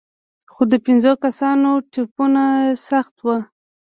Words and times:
خو 0.51 0.61
د 0.71 0.73
پېنځو 0.85 1.13
کسانو 1.23 1.71
ټپونه 1.91 2.43
سخت 2.87 3.15
وو. 3.25 3.37